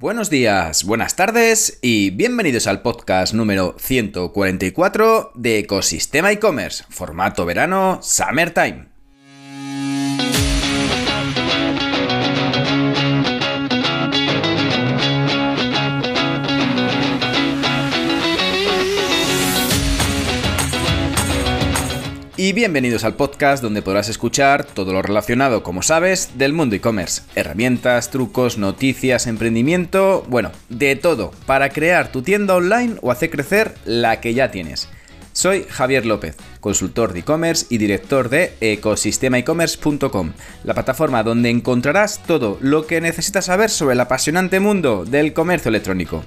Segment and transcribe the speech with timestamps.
[0.00, 7.98] Buenos días, buenas tardes y bienvenidos al podcast número 144 de Ecosistema e-commerce, formato verano
[8.00, 8.97] Summertime.
[22.40, 27.22] Y bienvenidos al podcast donde podrás escuchar todo lo relacionado, como sabes, del mundo e-commerce.
[27.34, 33.74] Herramientas, trucos, noticias, emprendimiento, bueno, de todo, para crear tu tienda online o hacer crecer
[33.84, 34.88] la que ya tienes.
[35.32, 42.56] Soy Javier López, consultor de e-commerce y director de ecosistemaecommerce.com, la plataforma donde encontrarás todo
[42.60, 46.24] lo que necesitas saber sobre el apasionante mundo del comercio electrónico.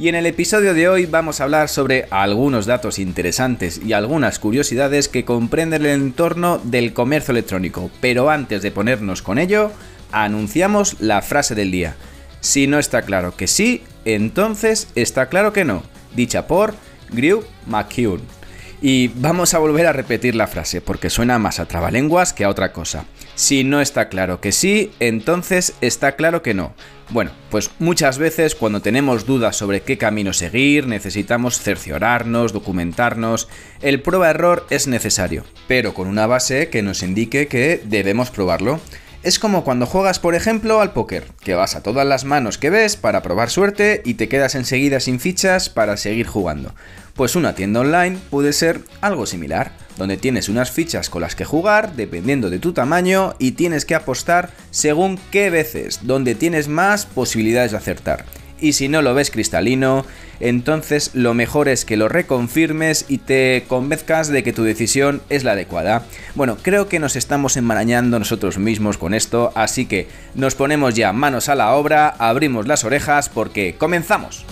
[0.00, 4.38] Y en el episodio de hoy vamos a hablar sobre algunos datos interesantes y algunas
[4.38, 7.90] curiosidades que comprenden el entorno del comercio electrónico.
[8.00, 9.70] Pero antes de ponernos con ello,
[10.10, 11.96] anunciamos la frase del día.
[12.40, 15.82] Si no está claro que sí, entonces está claro que no.
[16.16, 16.72] Dicha por
[17.10, 18.39] Grew McCune.
[18.82, 22.48] Y vamos a volver a repetir la frase porque suena más a trabalenguas que a
[22.48, 23.04] otra cosa.
[23.34, 26.72] Si no está claro que sí, entonces está claro que no.
[27.10, 33.48] Bueno, pues muchas veces cuando tenemos dudas sobre qué camino seguir, necesitamos cerciorarnos, documentarnos.
[33.82, 38.80] El prueba-error es necesario, pero con una base que nos indique que debemos probarlo.
[39.22, 42.70] Es como cuando juegas, por ejemplo, al póker, que vas a todas las manos que
[42.70, 46.74] ves para probar suerte y te quedas enseguida sin fichas para seguir jugando.
[47.14, 51.44] Pues una tienda online puede ser algo similar, donde tienes unas fichas con las que
[51.44, 57.04] jugar dependiendo de tu tamaño y tienes que apostar según qué veces, donde tienes más
[57.04, 58.24] posibilidades de acertar
[58.60, 60.04] y si no lo ves cristalino,
[60.40, 65.44] entonces lo mejor es que lo reconfirmes y te convenzcas de que tu decisión es
[65.44, 66.04] la adecuada.
[66.34, 71.12] Bueno, creo que nos estamos enmarañando nosotros mismos con esto, así que nos ponemos ya
[71.12, 74.44] manos a la obra, abrimos las orejas porque comenzamos.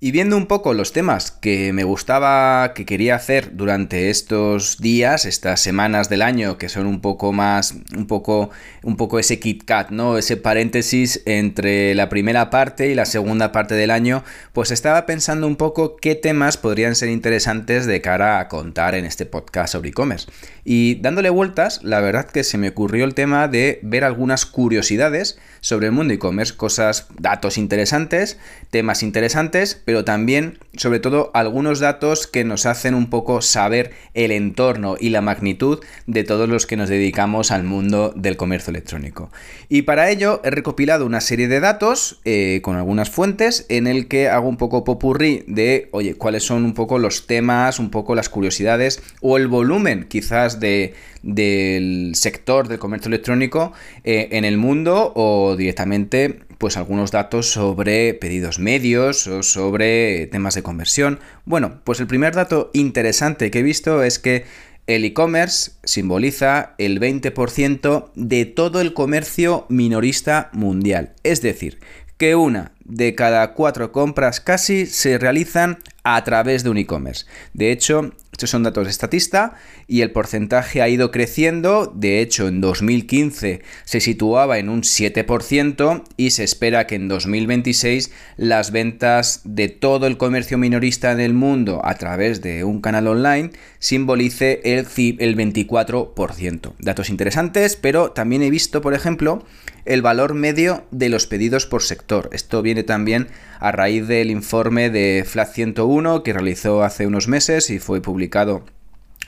[0.00, 5.24] Y viendo un poco los temas que me gustaba, que quería hacer durante estos días,
[5.24, 8.50] estas semanas del año, que son un poco más, un poco,
[8.84, 10.16] un poco ese Kit Kat, ¿no?
[10.16, 14.22] Ese paréntesis entre la primera parte y la segunda parte del año,
[14.52, 19.04] pues estaba pensando un poco qué temas podrían ser interesantes de cara a contar en
[19.04, 20.28] este podcast sobre e-commerce.
[20.64, 25.40] Y dándole vueltas, la verdad que se me ocurrió el tema de ver algunas curiosidades
[25.68, 28.38] sobre el mundo e-commerce, cosas, datos interesantes,
[28.70, 34.30] temas interesantes, pero también, sobre todo, algunos datos que nos hacen un poco saber el
[34.30, 39.30] entorno y la magnitud de todos los que nos dedicamos al mundo del comercio electrónico.
[39.68, 44.08] Y para ello he recopilado una serie de datos eh, con algunas fuentes en el
[44.08, 48.14] que hago un poco popurrí de, oye, cuáles son un poco los temas, un poco
[48.14, 53.72] las curiosidades o el volumen quizás de, del sector del comercio electrónico
[54.04, 60.54] eh, en el mundo o directamente pues algunos datos sobre pedidos medios o sobre temas
[60.54, 61.20] de conversión.
[61.44, 64.44] Bueno, pues el primer dato interesante que he visto es que
[64.88, 71.12] el e-commerce simboliza el 20% de todo el comercio minorista mundial.
[71.22, 71.78] Es decir,
[72.16, 77.26] que una de cada cuatro compras casi se realizan a través de un e-commerce.
[77.52, 79.54] De hecho, estos son datos de Estatista
[79.88, 81.92] y el porcentaje ha ido creciendo.
[81.92, 88.12] De hecho, en 2015 se situaba en un 7% y se espera que en 2026
[88.36, 93.50] las ventas de todo el comercio minorista del mundo a través de un canal online
[93.80, 94.86] simbolice el,
[95.18, 96.74] el 24%.
[96.78, 99.44] Datos interesantes, pero también he visto, por ejemplo,
[99.88, 102.28] el valor medio de los pedidos por sector.
[102.32, 103.28] Esto viene también
[103.58, 108.27] a raíz del informe de FLAT 101 que realizó hace unos meses y fue publicado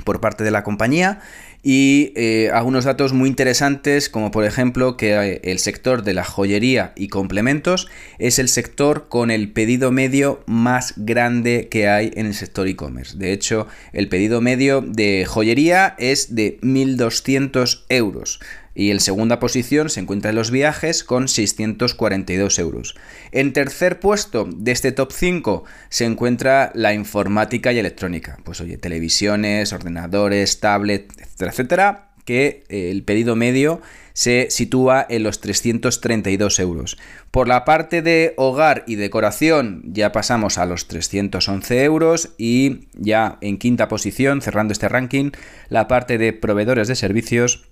[0.05, 1.21] por parte de la compañía
[1.63, 6.25] y eh, algunos datos muy interesantes como por ejemplo que eh, el sector de la
[6.25, 7.89] joyería y complementos
[8.19, 13.19] es el sector con el pedido medio más grande que hay en el sector e-commerce.
[13.19, 18.41] De hecho, el pedido medio de joyería es de 1.200 euros
[18.81, 22.95] y en segunda posición se encuentran los viajes con 642 euros.
[23.31, 28.39] En tercer puesto de este top 5 se encuentra la informática y electrónica.
[28.43, 33.83] Pues oye, televisiones, ordenadores, tablets, etcétera, etcétera, que eh, el pedido medio
[34.15, 36.97] se sitúa en los 332 euros.
[37.31, 43.37] Por la parte de hogar y decoración ya pasamos a los 311 euros y ya
[43.43, 45.33] en quinta posición, cerrando este ranking,
[45.69, 47.70] la parte de proveedores de servicios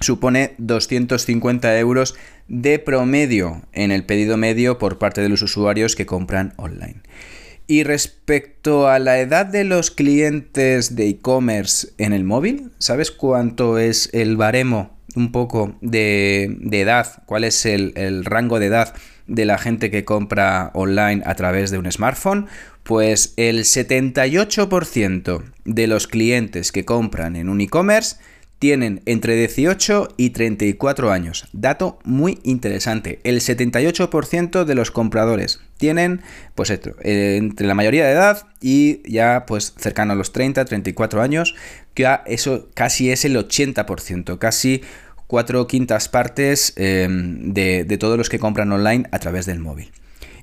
[0.00, 2.14] supone 250 euros
[2.48, 7.02] de promedio en el pedido medio por parte de los usuarios que compran online.
[7.66, 13.78] Y respecto a la edad de los clientes de e-commerce en el móvil, ¿sabes cuánto
[13.78, 18.94] es el baremo un poco de, edad, cuál es el, el rango de edad
[19.26, 22.46] de la gente que compra online a través de un smartphone,
[22.82, 28.16] pues el 78% de los clientes que compran en un e-commerce
[28.58, 31.48] tienen entre 18 y 34 años.
[31.52, 33.20] Dato muy interesante.
[33.24, 36.22] El 78% de los compradores tienen,
[36.54, 40.64] pues esto, eh, entre la mayoría de edad y ya pues cercano a los 30,
[40.64, 41.54] 34 años,
[41.94, 44.82] que eso casi es el 80%, casi
[45.26, 49.92] cuatro quintas partes de, de todos los que compran online a través del móvil.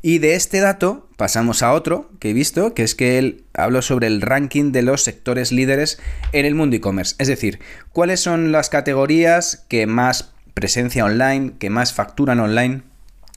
[0.07, 3.81] Y de este dato pasamos a otro que he visto, que es que él habló
[3.81, 5.97] sobre el ranking de los sectores líderes
[6.31, 7.15] en el mundo e-commerce.
[7.17, 7.57] Es decir,
[7.91, 12.83] cuáles son las categorías que más presencia online, que más facturan online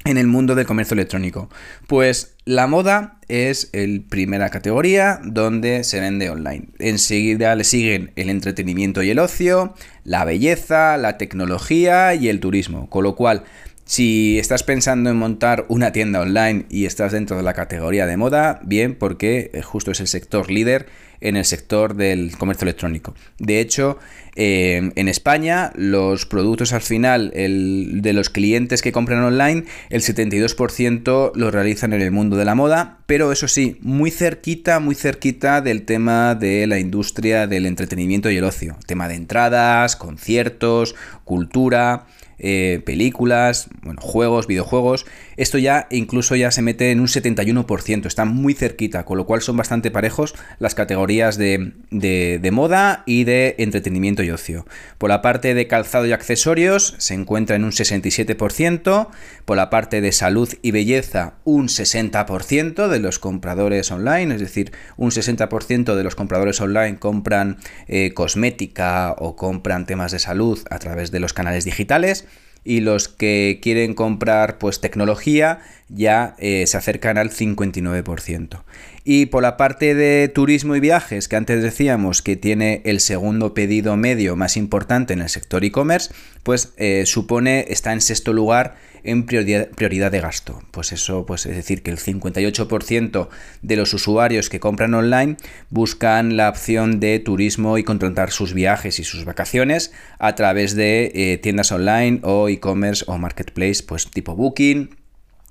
[0.04, 1.48] en el mundo del comercio electrónico.
[1.86, 6.68] Pues la moda es el primera categoría donde se vende online.
[6.78, 9.74] Enseguida le siguen el entretenimiento y el ocio,
[10.04, 12.90] la belleza, la tecnología y el turismo.
[12.90, 13.44] Con lo cual,
[13.88, 18.18] si estás pensando en montar una tienda online y estás dentro de la categoría de
[18.18, 20.86] moda, bien, porque eh, justo es el sector líder
[21.22, 23.14] en el sector del comercio electrónico.
[23.38, 23.98] De hecho,
[24.36, 31.32] eh, en España, los productos al final de los clientes que compran online, el 72%
[31.34, 35.62] lo realizan en el mundo de la moda, pero eso sí, muy cerquita, muy cerquita
[35.62, 38.76] del tema de la industria del entretenimiento y el ocio.
[38.86, 40.94] Tema de entradas, conciertos,
[41.24, 42.06] cultura.
[42.40, 45.06] Eh, películas, bueno, juegos, videojuegos.
[45.36, 49.42] Esto ya incluso ya se mete en un 71%, está muy cerquita, con lo cual
[49.42, 54.66] son bastante parejos las categorías de, de, moda y de entretenimiento y ocio.
[54.98, 59.08] Por la parte de calzado y accesorios se encuentra en un 67%,
[59.44, 64.72] por la parte de salud y belleza un 60% de los compradores online, es decir,
[64.96, 70.78] un 60% de los compradores online compran eh, cosmética o compran temas de salud a
[70.78, 72.27] través de los canales digitales
[72.64, 78.62] y los que quieren comprar pues tecnología ya eh, se acercan al 59%.
[79.04, 83.54] Y por la parte de turismo y viajes, que antes decíamos que tiene el segundo
[83.54, 86.12] pedido medio más importante en el sector e-commerce,
[86.42, 88.76] pues eh, supone, está en sexto lugar
[89.10, 90.62] en prioridad, de gasto.
[90.70, 93.28] Pues eso, pues es decir, que el 58%
[93.62, 95.36] de los usuarios que compran online
[95.70, 101.10] buscan la opción de turismo y contratar sus viajes y sus vacaciones a través de
[101.14, 104.90] eh, tiendas online o e-commerce o marketplace, pues tipo Booking,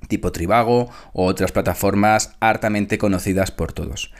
[0.08, 4.12] tipo Trivago o otras plataformas hartamente conocidas por todos.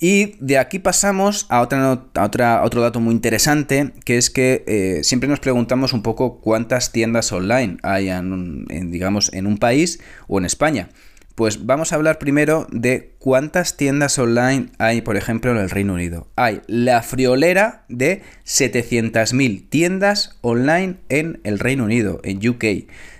[0.00, 5.04] Y de aquí pasamos a, otra, otra, otro dato muy interesante, que es que eh,
[5.04, 10.38] siempre nos preguntamos un poco cuántas tiendas online hay en, digamos, en un país o
[10.38, 10.90] en España.
[11.34, 15.94] Pues vamos a hablar primero de cuántas tiendas online hay, por ejemplo, en el Reino
[15.94, 16.28] Unido.
[16.36, 22.64] Hay la friolera de 700.000 tiendas online en el Reino Unido, en UK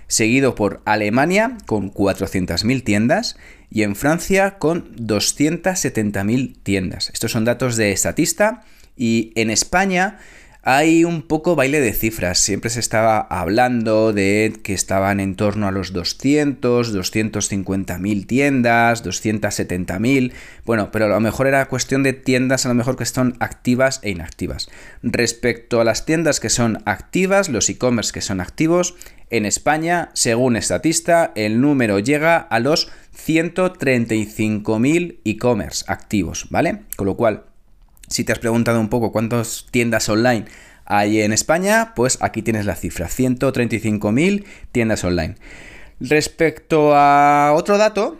[0.07, 3.37] seguido por Alemania con 400.000 tiendas
[3.75, 7.09] y en Francia con 270.000 tiendas.
[7.09, 8.63] Estos son datos de Estatista
[8.95, 10.19] y en España
[10.61, 12.39] hay un poco baile de cifras.
[12.39, 20.31] Siempre se estaba hablando de que estaban en torno a los 200, 250.000 tiendas, 270.000.
[20.63, 23.99] Bueno, pero a lo mejor era cuestión de tiendas a lo mejor que están activas
[24.03, 24.69] e inactivas.
[25.03, 28.95] Respecto a las tiendas que son activas, los e-commerce que son activos,
[29.31, 36.81] en España, según Estatista, el número llega a los 135.000 e-commerce activos, ¿vale?
[36.95, 37.45] Con lo cual,
[38.07, 40.45] si te has preguntado un poco cuántas tiendas online
[40.85, 45.35] hay en España, pues aquí tienes la cifra, 135.000 tiendas online.
[45.99, 48.17] Respecto a otro dato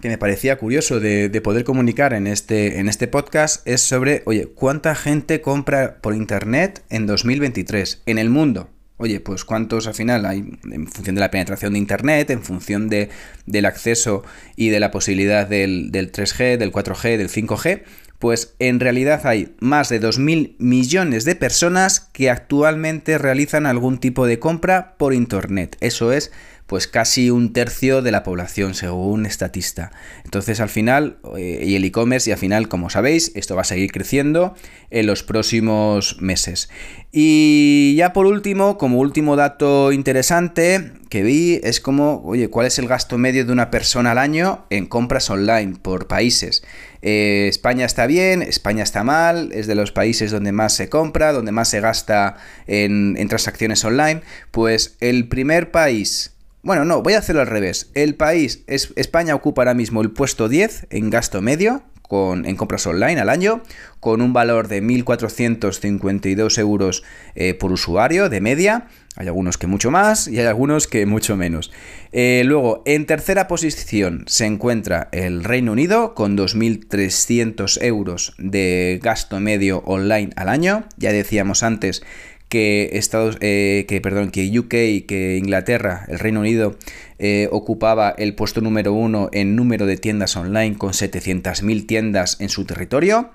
[0.00, 4.46] que me parecía curioso de, poder comunicar en este, en este podcast es sobre, oye,
[4.46, 8.70] ¿cuánta gente compra por Internet en 2023 en el mundo?
[8.98, 12.88] Oye, pues cuántos al final hay en función de la penetración de Internet, en función
[12.88, 13.08] de,
[13.46, 14.24] del acceso
[14.56, 17.82] y de la posibilidad del, del 3G, del 4G, del 5G,
[18.18, 24.26] pues en realidad hay más de 2.000 millones de personas que actualmente realizan algún tipo
[24.26, 25.76] de compra por Internet.
[25.80, 26.32] Eso es
[26.68, 29.90] pues casi un tercio de la población según estatista.
[30.24, 33.64] Entonces al final, eh, y el e-commerce y al final, como sabéis, esto va a
[33.64, 34.54] seguir creciendo
[34.90, 36.68] en los próximos meses.
[37.10, 42.78] Y ya por último, como último dato interesante que vi, es como, oye, ¿cuál es
[42.78, 46.62] el gasto medio de una persona al año en compras online por países?
[47.00, 51.32] Eh, España está bien, España está mal, es de los países donde más se compra,
[51.32, 54.20] donde más se gasta en, en transacciones online.
[54.50, 57.90] Pues el primer país bueno, no, voy a hacerlo al revés.
[57.94, 62.56] El país, es, España ocupa ahora mismo el puesto 10 en gasto medio con, en
[62.56, 63.62] compras online al año,
[64.00, 68.88] con un valor de 1.452 euros eh, por usuario de media.
[69.14, 71.70] Hay algunos que mucho más y hay algunos que mucho menos.
[72.12, 79.38] Eh, luego, en tercera posición se encuentra el Reino Unido con 2.300 euros de gasto
[79.40, 80.84] medio online al año.
[80.96, 82.02] Ya decíamos antes
[82.48, 86.76] que Estados, eh, que perdón, que UK, que Inglaterra, el Reino Unido
[87.18, 92.48] eh, ocupaba el puesto número uno en número de tiendas online con 700.000 tiendas en
[92.48, 93.30] su territorio.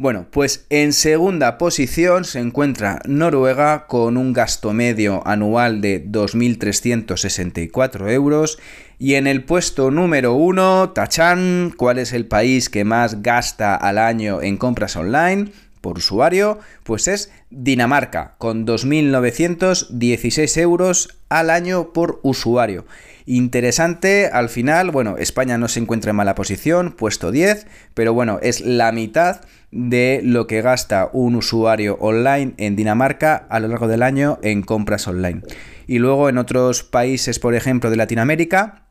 [0.00, 8.08] Bueno, pues en segunda posición se encuentra Noruega con un gasto medio anual de 2.364
[8.12, 8.60] euros.
[9.00, 13.98] Y en el puesto número uno, Tachan, ¿cuál es el país que más gasta al
[13.98, 15.50] año en compras online?
[15.88, 22.84] Por usuario, pues es Dinamarca, con 2.916 euros al año por usuario.
[23.24, 28.38] Interesante, al final, bueno, España no se encuentra en mala posición, puesto 10, pero bueno,
[28.42, 29.40] es la mitad
[29.70, 34.60] de lo que gasta un usuario online en Dinamarca a lo largo del año en
[34.60, 35.40] compras online.
[35.86, 38.82] Y luego en otros países, por ejemplo, de Latinoamérica,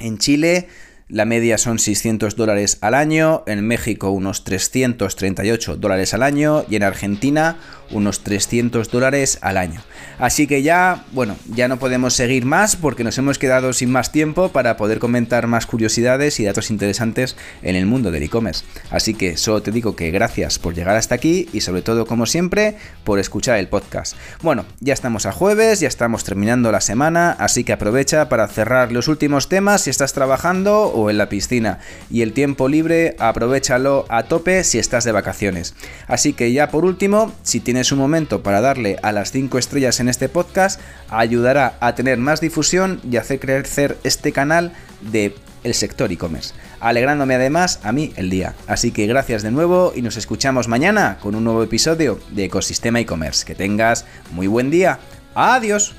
[0.00, 0.66] en Chile
[1.10, 6.76] la media son 600 dólares al año, en México unos 338 dólares al año y
[6.76, 7.56] en Argentina
[7.90, 9.82] unos 300 dólares al año.
[10.18, 14.12] Así que ya, bueno, ya no podemos seguir más porque nos hemos quedado sin más
[14.12, 18.64] tiempo para poder comentar más curiosidades y datos interesantes en el mundo del e-commerce.
[18.90, 22.26] Así que solo te digo que gracias por llegar hasta aquí y sobre todo, como
[22.26, 24.14] siempre, por escuchar el podcast.
[24.42, 28.92] Bueno, ya estamos a jueves, ya estamos terminando la semana, así que aprovecha para cerrar
[28.92, 31.78] los últimos temas si estás trabajando en la piscina.
[32.10, 35.74] Y el tiempo libre, aprovechalo a tope si estás de vacaciones.
[36.08, 40.00] Así que ya por último, si tienes un momento para darle a las 5 estrellas
[40.00, 45.74] en este podcast, ayudará a tener más difusión y hacer crecer este canal de el
[45.74, 48.54] sector e-commerce, alegrándome además a mí el día.
[48.66, 53.00] Así que gracias de nuevo y nos escuchamos mañana con un nuevo episodio de Ecosistema
[53.00, 53.44] e-commerce.
[53.44, 54.98] Que tengas muy buen día.
[55.34, 55.94] Adiós.